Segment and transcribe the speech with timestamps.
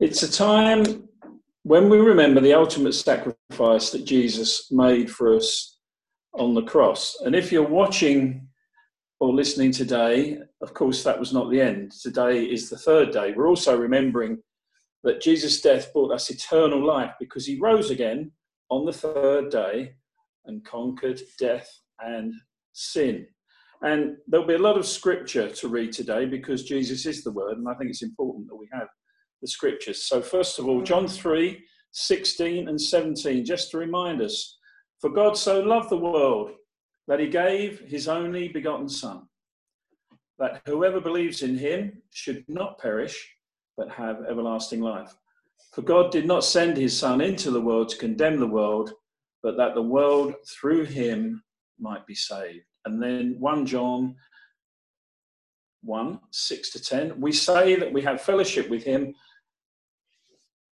[0.00, 1.08] It's a time
[1.62, 5.78] when we remember the ultimate sacrifice that Jesus made for us
[6.32, 7.16] on the cross.
[7.24, 8.48] And if you're watching
[9.20, 11.92] or listening today, of course, that was not the end.
[11.92, 13.34] Today is the third day.
[13.36, 14.42] We're also remembering
[15.04, 18.32] that Jesus' death brought us eternal life because he rose again
[18.70, 19.92] on the third day
[20.46, 21.70] and conquered death
[22.00, 22.34] and
[22.72, 23.28] sin.
[23.82, 27.58] And there'll be a lot of scripture to read today because Jesus is the word,
[27.58, 28.88] and I think it's important that we have
[29.44, 30.02] the scriptures.
[30.02, 30.86] So, first of all, mm.
[30.86, 34.58] John 3 16 and 17, just to remind us
[35.00, 36.52] For God so loved the world
[37.06, 39.28] that he gave his only begotten Son,
[40.38, 43.16] that whoever believes in him should not perish,
[43.76, 45.14] but have everlasting life.
[45.74, 48.92] For God did not send his Son into the world to condemn the world,
[49.42, 51.42] but that the world through him
[51.78, 52.64] might be saved.
[52.86, 54.16] And then 1 John
[55.82, 59.14] 1 6 to 10, we say that we have fellowship with him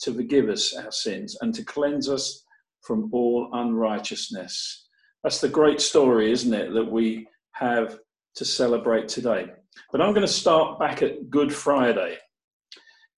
[0.00, 2.44] to forgive us our sins and to cleanse us
[2.82, 4.88] from all unrighteousness.
[5.22, 7.98] That's the great story, isn't it, that we have
[8.36, 9.46] to celebrate today.
[9.90, 12.18] But I'm going to start back at Good Friday.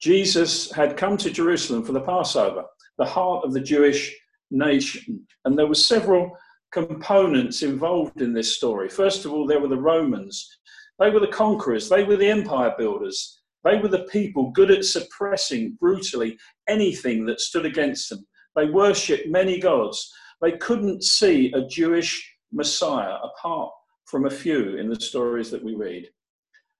[0.00, 2.64] Jesus had come to Jerusalem for the Passover,
[2.98, 4.16] the heart of the Jewish
[4.50, 6.36] nation, and there were several
[6.72, 8.88] components involved in this story.
[8.88, 10.58] First of all, there were the Romans.
[10.98, 13.37] They were the conquerors, they were the empire builders.
[13.68, 16.38] They were the people good at suppressing brutally
[16.68, 18.26] anything that stood against them.
[18.56, 20.10] They worshipped many gods.
[20.40, 23.70] They couldn't see a Jewish Messiah apart
[24.06, 26.08] from a few in the stories that we read.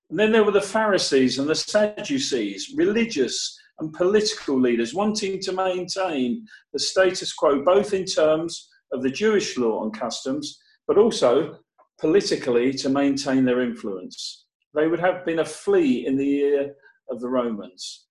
[0.09, 5.53] And then there were the Pharisees and the Sadducees, religious and political leaders wanting to
[5.53, 11.59] maintain the status quo, both in terms of the Jewish law and customs, but also
[12.01, 14.47] politically to maintain their influence.
[14.75, 16.75] They would have been a flea in the ear
[17.11, 18.07] of the Romans.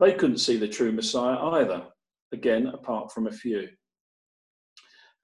[0.00, 1.86] They couldn't see the true Messiah either,
[2.32, 3.68] again, apart from a few.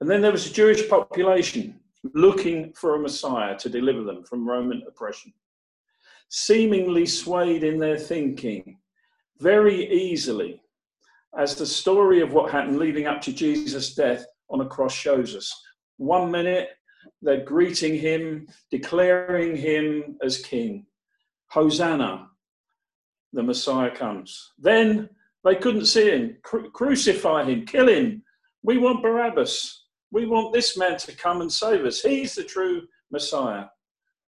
[0.01, 1.79] And then there was a Jewish population
[2.13, 5.33] looking for a Messiah to deliver them from Roman oppression,
[6.29, 8.79] seemingly swayed in their thinking
[9.39, 10.61] very easily,
[11.37, 15.35] as the story of what happened leading up to Jesus' death on a cross shows
[15.35, 15.53] us.
[15.97, 16.69] One minute
[17.21, 20.85] they're greeting him, declaring him as king.
[21.47, 22.27] Hosanna,
[23.33, 24.51] the Messiah comes.
[24.57, 25.09] Then
[25.43, 26.37] they couldn't see him.
[26.43, 28.23] Cru- crucify him, kill him.
[28.63, 29.85] We want Barabbas.
[30.11, 32.01] We want this man to come and save us.
[32.01, 33.65] He's the true Messiah.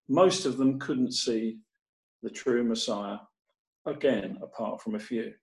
[0.10, 1.60] Most of them couldn't see
[2.24, 3.18] the true Messiah,
[3.86, 5.34] again, apart from a few.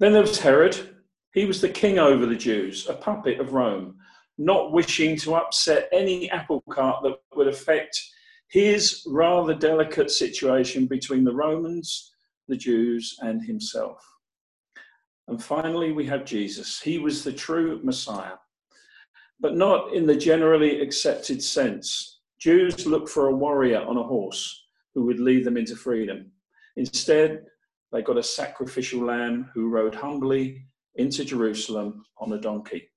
[0.00, 0.96] Then there was Herod.
[1.32, 3.96] He was the king over the Jews, a puppet of Rome
[4.38, 8.00] not wishing to upset any apple cart that would affect
[8.54, 12.12] his rather delicate situation between the Romans,
[12.46, 14.00] the Jews, and himself.
[15.26, 16.80] And finally, we have Jesus.
[16.80, 18.36] He was the true Messiah,
[19.40, 22.20] but not in the generally accepted sense.
[22.38, 26.30] Jews looked for a warrior on a horse who would lead them into freedom.
[26.76, 27.46] Instead,
[27.90, 32.88] they got a sacrificial lamb who rode humbly into Jerusalem on a donkey.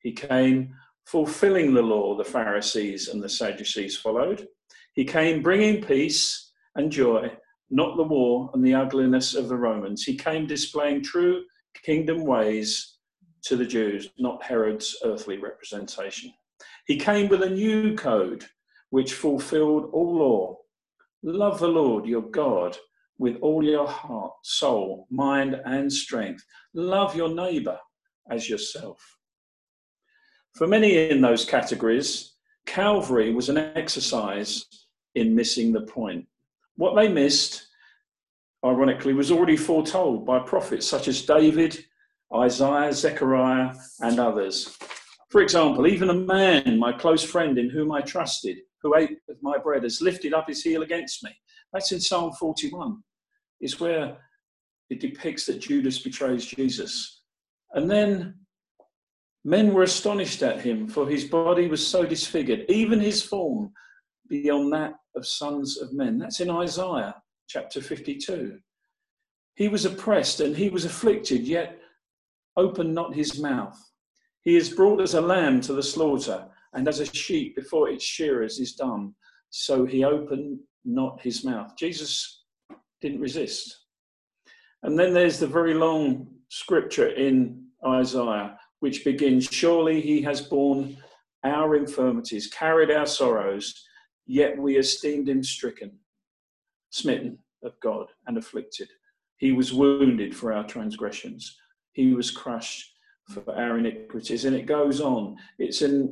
[0.00, 4.48] He came fulfilling the law the Pharisees and the Sadducees followed.
[4.94, 7.32] He came bringing peace and joy,
[7.70, 10.04] not the war and the ugliness of the Romans.
[10.04, 11.42] He came displaying true
[11.82, 12.98] kingdom ways
[13.42, 16.32] to the Jews, not Herod's earthly representation.
[16.86, 18.44] He came with a new code
[18.90, 20.56] which fulfilled all law.
[21.24, 22.76] Love the Lord your God
[23.18, 26.44] with all your heart, soul, mind, and strength.
[26.72, 27.78] Love your neighbor
[28.30, 28.98] as yourself.
[30.54, 32.34] For many in those categories,
[32.66, 34.64] Calvary was an exercise
[35.14, 36.26] in missing the point.
[36.76, 37.66] What they missed,
[38.64, 41.84] ironically, was already foretold by prophets such as David,
[42.34, 44.76] Isaiah, Zechariah, and others.
[45.30, 49.36] For example, even a man, my close friend in whom I trusted, who ate of
[49.42, 51.30] my bread, has lifted up his heel against me.
[51.72, 53.02] That's in Psalm 41,
[53.60, 54.18] is where
[54.90, 57.22] it depicts that Judas betrays Jesus.
[57.72, 58.34] And then
[59.44, 63.72] Men were astonished at him, for his body was so disfigured, even his form
[64.28, 66.18] beyond that of sons of men.
[66.18, 67.14] That's in Isaiah
[67.48, 68.58] chapter 52.
[69.56, 71.78] He was oppressed and he was afflicted, yet
[72.56, 73.78] opened not his mouth.
[74.42, 78.04] He is brought as a lamb to the slaughter, and as a sheep before its
[78.04, 79.14] shearers is dumb,
[79.50, 81.72] so he opened not his mouth.
[81.78, 82.44] Jesus
[83.00, 83.84] didn't resist.
[84.82, 90.96] And then there's the very long scripture in Isaiah, which begins Surely he has borne
[91.42, 93.84] our infirmities, carried our sorrows,
[94.26, 95.92] yet we esteemed him stricken,
[96.90, 98.88] smitten of God, and afflicted.
[99.36, 101.56] He was wounded for our transgressions,
[101.92, 102.90] he was crushed
[103.30, 104.44] for our iniquities.
[104.44, 105.36] And it goes on.
[105.58, 106.08] It's a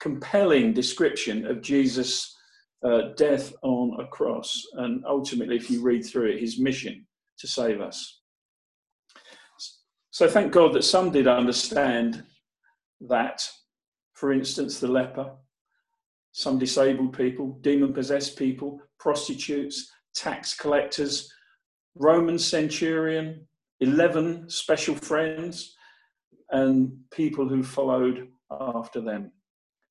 [0.00, 2.36] compelling description of Jesus'
[2.84, 4.62] uh, death on a cross.
[4.74, 7.06] And ultimately, if you read through it, his mission
[7.38, 8.20] to save us.
[10.10, 12.24] So thank God that some did understand
[13.00, 13.48] that.
[14.12, 15.32] For instance, the leper,
[16.36, 21.32] some disabled people, demon possessed people, prostitutes, tax collectors,
[21.94, 23.46] Roman centurion,
[23.78, 25.76] 11 special friends,
[26.50, 29.30] and people who followed after them.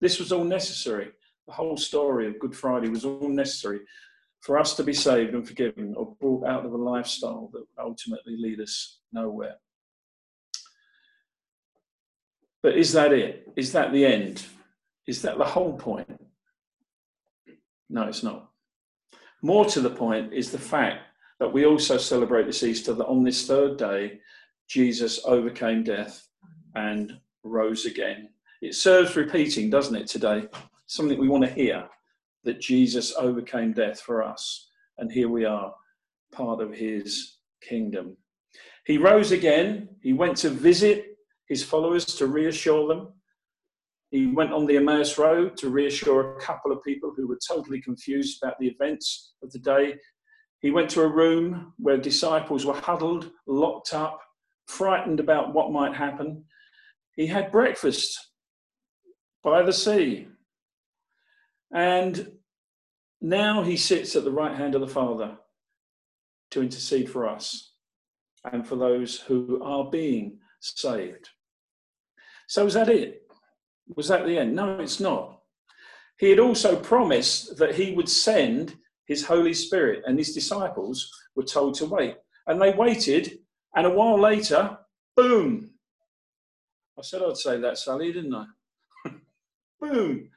[0.01, 1.12] This was all necessary.
[1.48, 3.80] The whole story of Good Friday was all necessary
[4.42, 7.86] for us to be saved and forgiven or brought out of a lifestyle that would
[7.86, 9.56] ultimately lead us nowhere.
[12.62, 13.48] But is that it?
[13.56, 14.46] Is that the end?
[15.07, 16.19] Is that the whole point?
[17.94, 18.50] No, it's not.
[19.44, 21.04] More to the point is the fact
[21.40, 24.19] that we also celebrate this Easter that on this third day,
[24.68, 26.28] Jesus overcame death
[26.74, 28.30] and rose again.
[28.63, 30.48] It serves repeating, doesn't it, today?
[30.88, 31.88] Something we want to hear
[32.44, 34.69] that Jesus overcame death for us.
[34.98, 35.72] And here we are,
[36.31, 38.18] part of his kingdom.
[38.88, 39.88] He rose again.
[40.01, 41.16] He went to visit
[41.48, 43.10] his followers to reassure them.
[44.13, 47.81] He went on the Emmaus Road to reassure a couple of people who were totally
[47.81, 49.95] confused about the events of the day.
[50.60, 54.21] He went to a room where disciples were huddled, locked up,
[54.68, 56.45] frightened about what might happen.
[57.15, 58.15] He had breakfast
[59.44, 60.27] by the sea.
[61.74, 62.33] And
[63.19, 65.39] now he sits at the right hand of the Father
[66.51, 67.74] to intercede for us
[68.51, 71.30] and for those who are being saved.
[72.48, 73.23] So, is that it?
[73.95, 74.56] Was that the end?
[74.56, 75.39] No, it's not.
[76.19, 78.75] He had also promised that he would send
[79.07, 82.15] his Holy Spirit, and his disciples were told to wait.
[82.47, 83.39] And they waited,
[83.75, 84.77] and a while later,
[85.15, 85.71] boom,
[86.97, 88.45] I said I'd say that, Sally, didn't I?
[89.81, 90.29] Boom.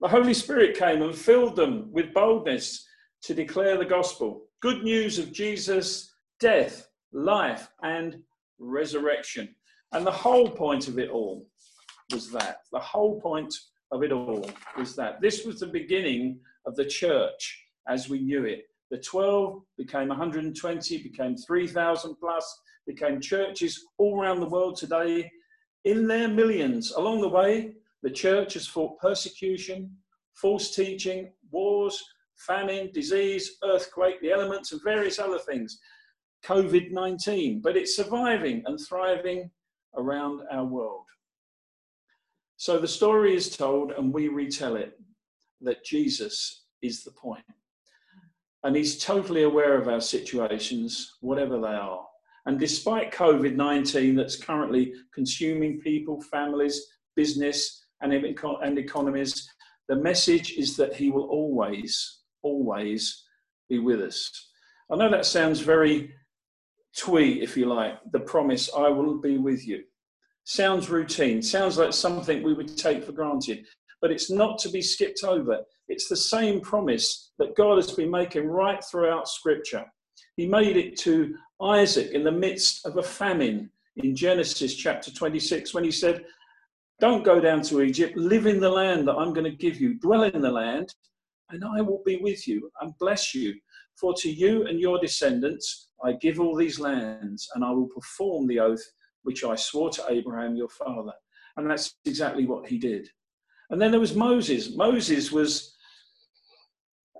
[0.00, 2.86] The Holy Spirit came and filled them with boldness
[3.22, 4.42] to declare the gospel.
[4.60, 8.22] Good news of Jesus' death, life, and
[8.58, 9.54] resurrection.
[9.92, 11.46] And the whole point of it all
[12.12, 12.58] was that.
[12.72, 13.54] The whole point
[13.90, 15.20] of it all was that.
[15.20, 18.64] This was the beginning of the church as we knew it.
[18.90, 25.30] The 12 became 120, became 3,000 plus, became churches all around the world today
[25.84, 26.92] in their millions.
[26.92, 29.90] Along the way, the church has fought persecution,
[30.34, 32.02] false teaching, wars,
[32.36, 35.78] famine, disease, earthquake, the elements, and various other things.
[36.44, 39.50] COVID 19, but it's surviving and thriving
[39.96, 41.04] around our world.
[42.62, 44.96] So the story is told, and we retell it
[45.62, 47.42] that Jesus is the point.
[48.62, 52.06] And he's totally aware of our situations, whatever they are.
[52.46, 56.80] And despite COVID 19 that's currently consuming people, families,
[57.16, 59.50] business, and, and economies,
[59.88, 63.24] the message is that He will always, always
[63.68, 64.30] be with us.
[64.88, 66.14] I know that sounds very
[66.96, 69.82] twee, if you like, the promise, I will be with you.
[70.44, 73.64] Sounds routine, sounds like something we would take for granted,
[74.00, 75.60] but it's not to be skipped over.
[75.88, 79.84] It's the same promise that God has been making right throughout Scripture.
[80.36, 85.74] He made it to Isaac in the midst of a famine in Genesis chapter 26
[85.74, 86.24] when he said,
[87.00, 89.94] Don't go down to Egypt, live in the land that I'm going to give you,
[90.00, 90.92] dwell in the land,
[91.50, 93.54] and I will be with you and bless you.
[94.00, 98.48] For to you and your descendants I give all these lands, and I will perform
[98.48, 98.82] the oath
[99.22, 101.12] which I swore to Abraham your father.
[101.56, 103.08] And that's exactly what he did.
[103.70, 104.74] And then there was Moses.
[104.74, 105.74] Moses was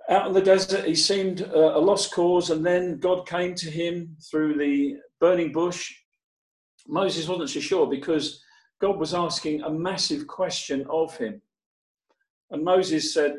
[0.09, 3.69] out in the desert, he seemed uh, a lost cause, and then God came to
[3.69, 5.95] him through the burning bush.
[6.87, 8.43] Moses wasn't so sure because
[8.81, 11.41] God was asking a massive question of him.
[12.51, 13.37] And Moses said,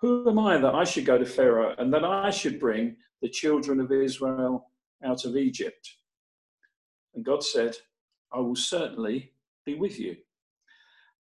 [0.00, 3.28] Who am I that I should go to Pharaoh and that I should bring the
[3.28, 4.70] children of Israel
[5.04, 5.96] out of Egypt?
[7.14, 7.74] And God said,
[8.34, 9.32] I will certainly
[9.64, 10.16] be with you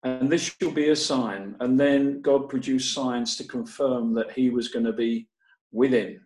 [0.04, 1.56] and this shall be a sign.
[1.60, 5.28] And then God produced signs to confirm that he was going to be
[5.72, 6.26] with him.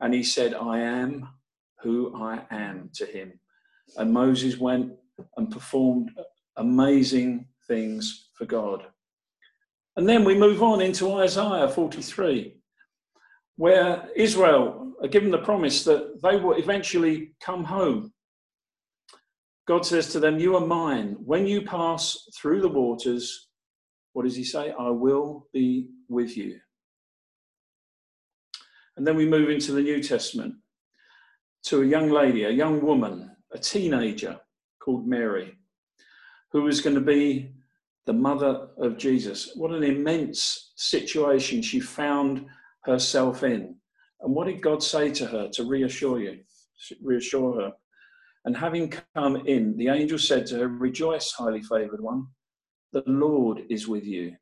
[0.00, 1.28] And he said, I am
[1.80, 3.32] who I am to him.
[3.96, 4.92] And Moses went
[5.36, 6.12] and performed
[6.56, 8.86] amazing things for God.
[9.96, 12.54] And then we move on into Isaiah 43,
[13.56, 18.12] where Israel are given the promise that they will eventually come home.
[19.70, 21.14] God says to them, You are mine.
[21.24, 23.50] When you pass through the waters,
[24.14, 24.74] what does he say?
[24.76, 26.58] I will be with you.
[28.96, 30.56] And then we move into the New Testament
[31.66, 34.40] to a young lady, a young woman, a teenager
[34.80, 35.56] called Mary,
[36.50, 37.52] who was going to be
[38.06, 39.52] the mother of Jesus.
[39.54, 42.44] What an immense situation she found
[42.86, 43.76] herself in.
[44.20, 46.40] And what did God say to her to reassure you,
[47.00, 47.72] reassure her?
[48.44, 52.26] And having come in, the angel said to her, Rejoice, highly favored one,
[52.92, 54.36] the Lord is with you.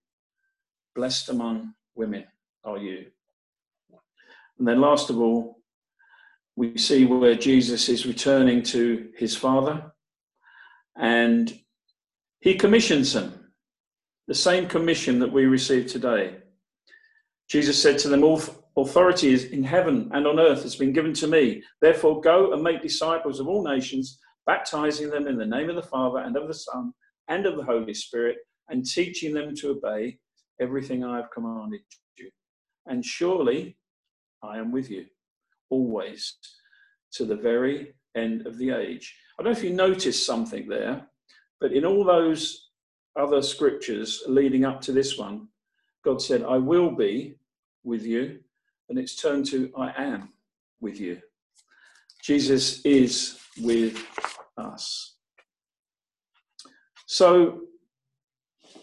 [0.95, 2.25] Blessed among women
[2.65, 3.07] are you.
[4.59, 5.59] And then, last of all,
[6.57, 9.93] we see where Jesus is returning to his Father
[10.97, 11.57] and
[12.41, 13.53] he commissions them,
[14.27, 16.37] the same commission that we receive today.
[17.49, 18.43] Jesus said to them, All
[18.83, 21.63] authority is in heaven and on earth has been given to me.
[21.81, 25.83] Therefore, go and make disciples of all nations, baptizing them in the name of the
[25.83, 26.93] Father and of the Son
[27.29, 28.37] and of the Holy Spirit,
[28.69, 30.19] and teaching them to obey
[30.61, 31.81] everything I have commanded
[32.17, 32.31] you.
[32.87, 33.77] And surely
[34.43, 35.07] I am with you
[35.71, 36.37] always
[37.13, 39.15] to the very end of the age.
[39.39, 41.07] I don't know if you noticed something there,
[41.61, 42.71] but in all those
[43.19, 45.49] other scriptures leading up to this one,
[46.05, 47.37] God said, I will be
[47.85, 48.41] with you.
[48.89, 50.31] And it's turned to, I am
[50.81, 51.21] with you.
[52.23, 54.05] Jesus is with
[54.57, 55.15] us.
[57.07, 57.63] So,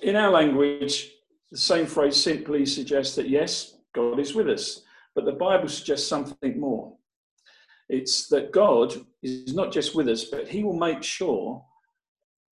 [0.02, 1.12] in our language,
[1.52, 4.82] the same phrase simply suggests that yes, God is with us.
[5.14, 6.96] But the Bible suggests something more.
[7.88, 11.64] It's that God is not just with us, but He will make sure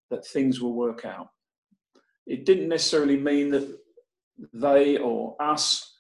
[0.10, 1.30] that things will work out.
[2.26, 3.78] It didn't necessarily mean that
[4.54, 5.93] they or us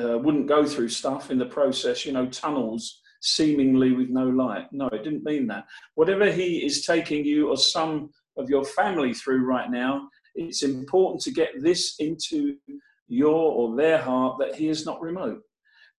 [0.00, 4.66] uh, wouldn't go through stuff in the process, you know, tunnels seemingly with no light.
[4.72, 5.66] No, it didn't mean that.
[5.94, 11.20] Whatever He is taking you or some of your family through right now, it's important
[11.22, 12.56] to get this into
[13.08, 15.42] your or their heart that He is not remote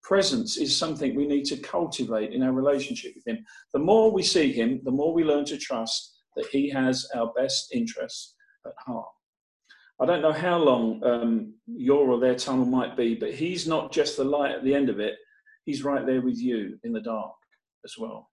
[0.02, 3.44] presence is something we need to cultivate in our relationship with Him.
[3.72, 7.32] The more we see Him, the more we learn to trust that He has our
[7.36, 8.34] best interests
[8.66, 9.08] at heart.
[10.02, 13.92] I don't know how long um, your or their tunnel might be, but He's not
[13.92, 15.14] just the light at the end of it,
[15.64, 17.30] He's right there with you in the dark
[17.84, 18.28] as well.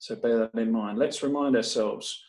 [0.00, 0.98] So bear that in mind.
[0.98, 2.20] Let's remind ourselves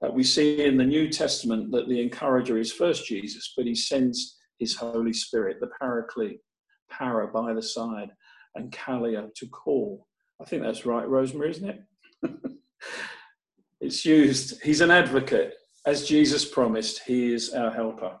[0.00, 3.74] that we see in the New Testament that the encourager is first Jesus, but He
[3.74, 6.40] sends His Holy Spirit, the Paraclete
[6.90, 8.10] para by the side,
[8.54, 10.06] and kaleo to call.
[10.40, 11.82] I think that's right, Rosemary, isn't it?
[13.82, 14.62] it's used.
[14.62, 15.57] He's an advocate.
[15.88, 18.20] As Jesus promised, he is our helper.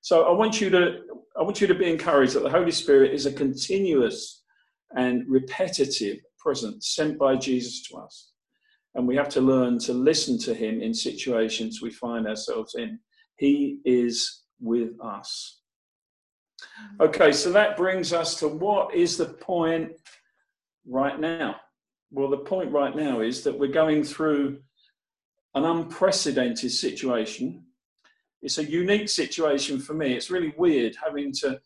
[0.00, 1.00] So I want you to
[1.36, 4.44] I want you to be encouraged that the Holy Spirit is a continuous
[4.96, 8.30] and repetitive presence sent by Jesus to us.
[8.94, 13.00] And we have to learn to listen to him in situations we find ourselves in.
[13.38, 15.62] He is with us.
[17.00, 19.90] Okay, so that brings us to what is the point
[20.86, 21.56] right now?
[22.12, 24.60] Well, the point right now is that we're going through
[25.54, 27.64] an unprecedented situation.
[28.42, 30.14] It's a unique situation for me.
[30.14, 31.60] It's really weird having to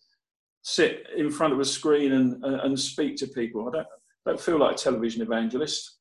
[0.63, 3.69] sit in front of a screen and, and speak to people.
[3.69, 3.87] I don't,
[4.27, 5.99] don't feel like a television evangelist,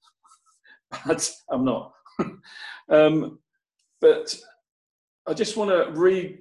[1.06, 1.94] but I'm not.
[2.90, 3.40] um,
[4.02, 4.38] but
[5.28, 6.40] I just want to read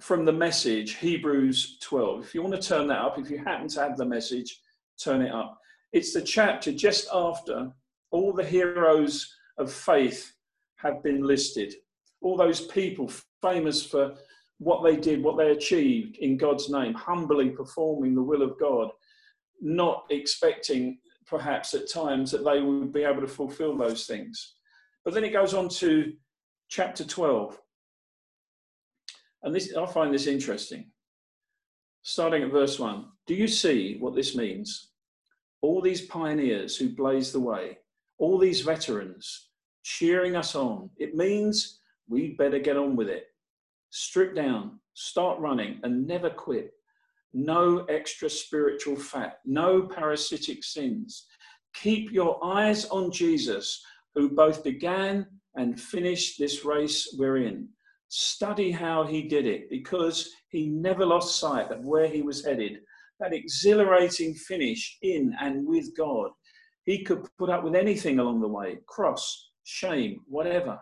[0.00, 2.24] from the message, Hebrews 12.
[2.24, 4.60] If you want to turn that up, if you happen to have the message,
[4.98, 5.58] turn it up.
[5.92, 7.70] It's the chapter just after
[8.10, 9.32] all the heroes
[9.62, 10.32] of faith
[10.76, 11.74] have been listed.
[12.20, 14.14] All those people famous for
[14.58, 18.90] what they did, what they achieved in God's name, humbly performing the will of God,
[19.60, 24.54] not expecting perhaps at times that they would be able to fulfill those things.
[25.04, 26.12] But then it goes on to
[26.68, 27.58] chapter 12
[29.42, 30.86] and this, I find this interesting.
[32.02, 34.90] Starting at verse 1 Do you see what this means?
[35.60, 37.78] All these pioneers who blazed the way,
[38.18, 39.50] all these veterans
[39.82, 40.90] cheering us on.
[40.96, 43.26] It means we'd better get on with it.
[43.90, 46.72] Strip down, start running, and never quit.
[47.34, 51.26] No extra spiritual fat, no parasitic sins.
[51.74, 53.82] Keep your eyes on Jesus,
[54.14, 57.68] who both began and finished this race we're in.
[58.08, 62.80] Study how he did it because he never lost sight of where he was headed.
[63.20, 66.30] That exhilarating finish in and with God.
[66.84, 70.80] He could put up with anything along the way cross, shame, whatever.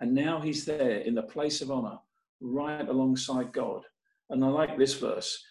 [0.00, 1.98] And now he's there in the place of honor,
[2.40, 3.82] right alongside God.
[4.30, 5.42] And I like this verse.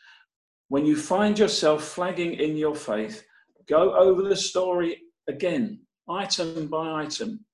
[0.69, 3.23] When you find yourself flagging in your faith,
[3.67, 5.79] go over the story again,
[6.09, 7.45] item by item.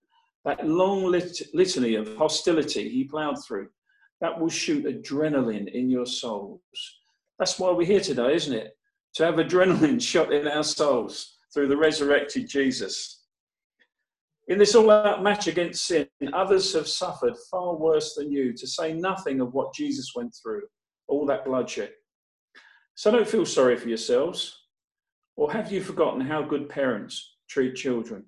[0.45, 3.69] That long lit- litany of hostility he plowed through,
[4.19, 6.61] that will shoot adrenaline in your souls.
[7.39, 8.77] That's why we're here today, isn't it?
[9.15, 13.22] To have adrenaline shot in our souls through the resurrected Jesus.
[14.47, 18.67] In this all out match against sin, others have suffered far worse than you, to
[18.67, 20.63] say nothing of what Jesus went through,
[21.07, 21.91] all that bloodshed.
[22.95, 24.59] So don't feel sorry for yourselves.
[25.35, 28.25] Or have you forgotten how good parents treat children?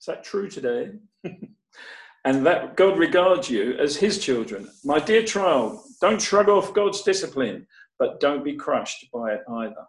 [0.00, 0.92] Is that true today?
[2.24, 4.70] and that God regards you as his children.
[4.84, 7.66] My dear child, don't shrug off God's discipline,
[7.98, 9.84] but don't be crushed by it either.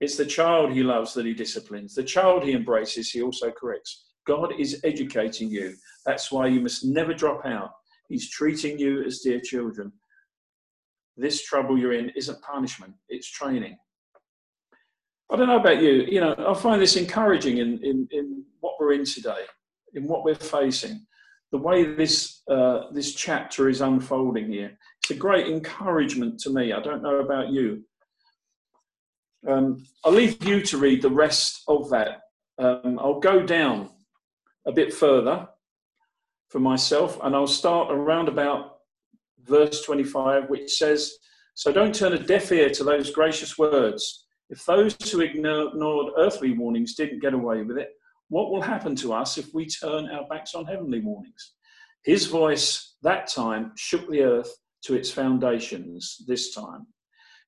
[0.00, 4.04] It's the child he loves that he disciplines, the child he embraces, he also corrects.
[4.26, 5.74] God is educating you.
[6.06, 7.70] That's why you must never drop out.
[8.08, 9.92] He's treating you as dear children.
[11.16, 13.76] This trouble you're in isn't punishment, it's training.
[15.30, 18.74] I don't know about you, you know, I find this encouraging in, in, in what
[18.80, 19.44] we're in today,
[19.94, 21.04] in what we're facing.
[21.50, 26.72] The way this, uh, this chapter is unfolding here, it's a great encouragement to me.
[26.72, 27.82] I don't know about you.
[29.46, 32.22] Um, I'll leave you to read the rest of that.
[32.58, 33.90] Um, I'll go down
[34.66, 35.48] a bit further
[36.48, 38.78] for myself, and I'll start around about
[39.44, 41.14] verse 25, which says,
[41.54, 44.26] So don't turn a deaf ear to those gracious words.
[44.50, 47.90] If those who ignored earthly warnings didn't get away with it,
[48.28, 51.52] what will happen to us if we turn our backs on heavenly warnings?
[52.02, 56.86] His voice that time shook the earth to its foundations this time.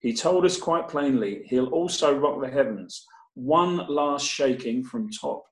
[0.00, 5.44] He told us quite plainly he'll also rock the heavens, one last shaking from top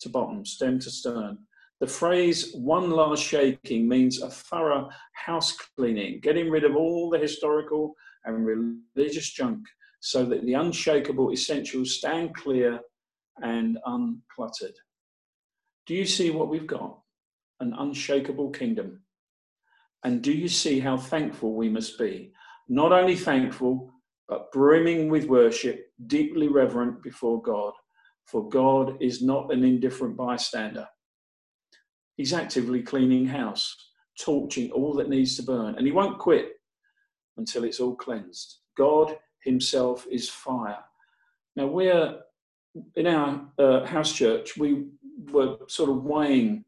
[0.00, 1.38] to bottom, stem to stern.
[1.80, 7.18] The phrase one last shaking means a thorough house cleaning, getting rid of all the
[7.18, 9.64] historical and religious junk
[10.00, 12.80] so that the unshakable essentials stand clear
[13.40, 14.74] and uncluttered.
[15.86, 16.98] Do you see what we've got?
[17.60, 19.02] An unshakable kingdom.
[20.04, 22.32] And do you see how thankful we must be?
[22.68, 23.91] Not only thankful,
[24.32, 27.74] but brimming with worship, deeply reverent before God,
[28.24, 30.88] for God is not an indifferent bystander.
[32.16, 33.76] He's actively cleaning house,
[34.18, 36.52] torching all that needs to burn, and he won't quit
[37.36, 38.60] until it's all cleansed.
[38.74, 40.82] God himself is fire.
[41.54, 42.20] Now, we're
[42.96, 44.86] in our uh, house church, we
[45.30, 46.64] were sort of weighing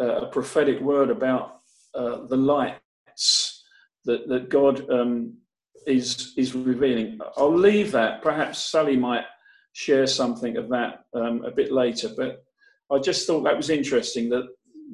[0.00, 1.60] uh, a prophetic word about
[1.94, 3.62] uh, the lights
[4.04, 5.34] that, that God um,
[5.86, 7.18] is is revealing.
[7.36, 8.22] I'll leave that.
[8.22, 9.24] Perhaps Sally might
[9.72, 12.08] share something of that um, a bit later.
[12.16, 12.44] But
[12.90, 14.46] I just thought that was interesting that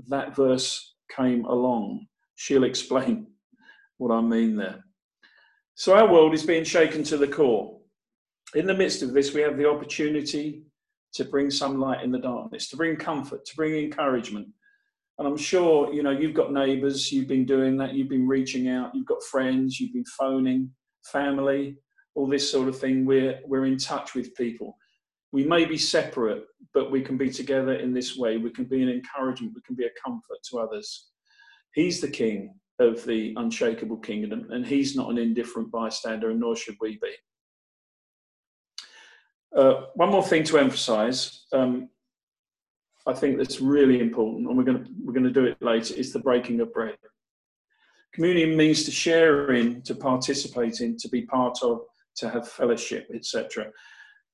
[0.08, 2.06] that verse came along.
[2.34, 3.26] She'll explain
[3.98, 4.84] what I mean there.
[5.74, 7.78] So our world is being shaken to the core.
[8.54, 10.64] In the midst of this, we have the opportunity
[11.14, 14.48] to bring some light in the darkness, to bring comfort, to bring encouragement.
[15.18, 18.68] And I'm sure, you know, you've got neighbours, you've been doing that, you've been reaching
[18.68, 20.70] out, you've got friends, you've been phoning,
[21.04, 21.76] family,
[22.14, 23.04] all this sort of thing.
[23.04, 24.76] We're, we're in touch with people.
[25.32, 28.36] We may be separate, but we can be together in this way.
[28.36, 31.10] We can be an encouragement, we can be a comfort to others.
[31.74, 36.56] He's the king of the unshakable kingdom, and he's not an indifferent bystander, and nor
[36.56, 37.12] should we be.
[39.54, 41.88] Uh, one more thing to emphasize, um,
[43.06, 45.94] I think that's really important, and we're going to we're going to do it later.
[45.94, 46.96] Is the breaking of bread.
[48.12, 51.82] Communion means to share in, to participate in, to be part of,
[52.16, 53.70] to have fellowship, etc.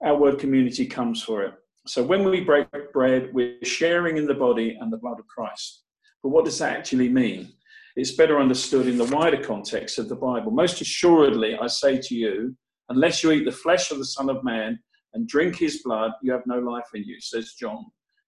[0.04, 1.54] Our word community comes for it.
[1.86, 5.82] So when we break bread, we're sharing in the body and the blood of Christ.
[6.22, 7.52] But what does that actually mean?
[7.96, 10.50] It's better understood in the wider context of the Bible.
[10.50, 12.56] Most assuredly, I say to you,
[12.88, 14.78] unless you eat the flesh of the Son of Man
[15.14, 17.84] and drink his blood, you have no life in you, says John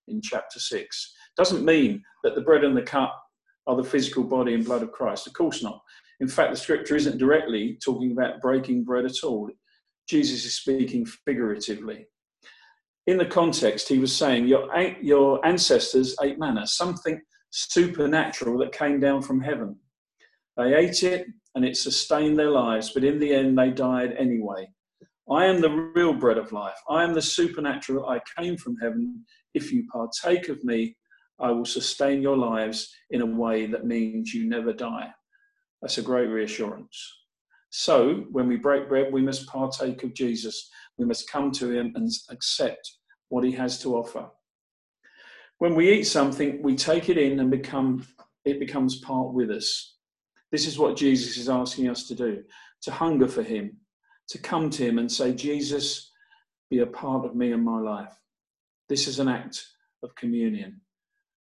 [0.07, 1.15] in chapter 6.
[1.37, 3.23] Doesn't mean that the bread and the cup
[3.69, 5.27] are the physical body and blood of Christ.
[5.27, 5.81] Of course not.
[6.21, 9.49] In fact, the scripture isn't directly talking about breaking bread at all.
[10.09, 12.07] Jesus is speaking figuratively.
[13.07, 14.69] In the context, he was saying, Your,
[15.01, 19.77] your ancestors ate manna, something supernatural that came down from heaven.
[20.57, 24.69] They ate it and it sustained their lives, but in the end, they died anyway.
[25.31, 26.79] I am the real bread of life.
[26.89, 28.09] I am the supernatural.
[28.09, 29.25] I came from heaven.
[29.55, 30.97] If you partake of me,
[31.41, 35.11] I will sustain your lives in a way that means you never die.
[35.81, 37.15] That's a great reassurance.
[37.71, 40.71] So, when we break bread, we must partake of Jesus.
[40.97, 42.91] We must come to him and accept
[43.29, 44.29] what he has to offer.
[45.59, 48.07] When we eat something, we take it in and become
[48.45, 49.97] it becomes part with us.
[50.51, 52.43] This is what Jesus is asking us to do
[52.83, 53.77] to hunger for him,
[54.29, 56.13] to come to him and say, Jesus,
[56.71, 58.17] be a part of me and my life.
[58.89, 59.65] This is an act
[60.03, 60.81] of communion.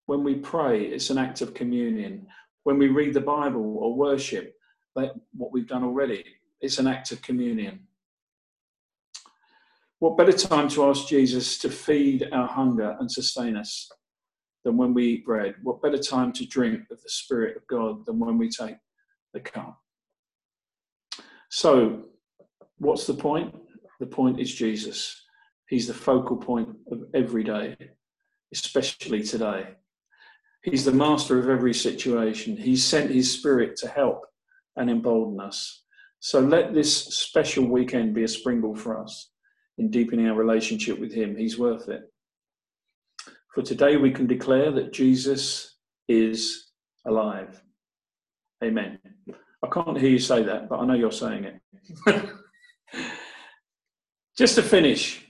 [0.06, 2.28] When we pray, it's an act of communion.
[2.64, 4.56] When we read the Bible or worship,
[4.96, 6.24] like what we've done already,
[6.62, 7.88] it's an act of communion.
[10.00, 13.90] What better time to ask Jesus to feed our hunger and sustain us
[14.66, 15.56] than when we eat bread?
[15.64, 18.76] What better time to drink of the Spirit of God than when we take
[19.34, 19.80] the cup?
[21.50, 22.04] So,
[22.80, 23.56] what's the point?
[24.00, 25.24] The point is Jesus.
[25.70, 27.78] He's the focal point of every day,
[28.52, 29.76] especially today.
[30.64, 32.58] He's the master of every situation.
[32.58, 34.26] He's sent his spirit to help
[34.78, 35.84] and embolden us.
[36.20, 39.30] So let this special weekend be a springboard for us
[39.78, 41.36] in deepening our relationship with Him.
[41.36, 42.04] He's worth it.
[43.54, 45.76] For today, we can declare that Jesus
[46.08, 46.72] is
[47.06, 47.62] alive.
[48.64, 49.00] Amen.
[49.64, 51.46] I can't hear you say that, but I know you're saying
[52.06, 52.30] it.
[54.38, 55.26] Just to finish,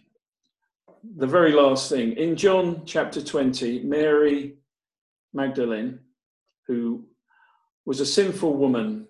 [1.17, 2.13] the very last thing.
[2.13, 4.58] In John chapter 20, Mary
[5.34, 6.00] Magdalene,
[6.67, 7.06] who
[7.86, 9.08] was a sinful woman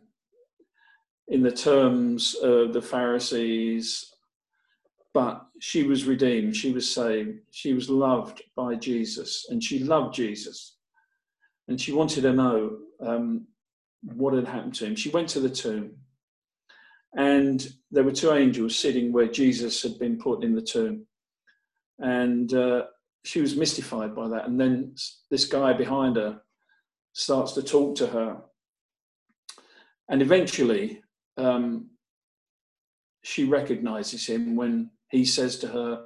[1.27, 4.13] in the terms of the Pharisees
[5.13, 10.15] but she was redeemed, she was saved, she was loved by Jesus, and she loved
[10.15, 10.77] Jesus.
[11.67, 13.47] And she wanted to know um,
[14.01, 14.95] what had happened to him.
[14.95, 15.91] She went to the tomb,
[17.15, 21.05] and there were two angels sitting where Jesus had been put in the tomb.
[21.99, 22.85] And uh,
[23.23, 24.47] she was mystified by that.
[24.47, 24.95] And then
[25.31, 26.41] this guy behind her
[27.13, 28.41] starts to talk to her.
[30.09, 31.01] And eventually,
[31.37, 31.89] um,
[33.23, 36.05] she recognizes him when he says to her,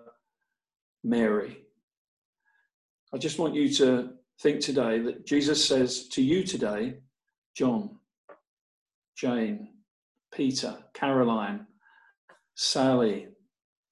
[1.03, 1.57] Mary.
[3.13, 6.99] I just want you to think today that Jesus says to you today,
[7.55, 7.97] John,
[9.15, 9.69] Jane,
[10.31, 11.65] Peter, Caroline,
[12.55, 13.29] Sally,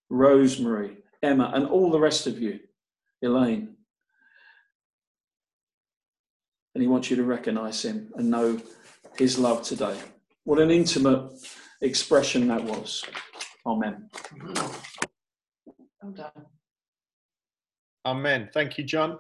[0.10, 2.60] Rosemary, Emma, and all the rest of you,
[3.26, 3.76] Elaine.
[6.74, 8.62] And he wants you to recognize him and know
[9.18, 9.98] his love today.
[10.44, 11.32] What an intimate
[11.82, 13.04] expression that was.
[13.66, 14.10] Amen.
[18.06, 18.50] Amen.
[18.54, 19.18] Thank you, John.